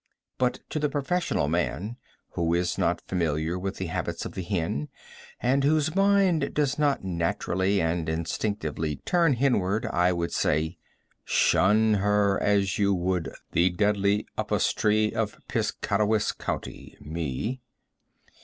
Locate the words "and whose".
5.39-5.93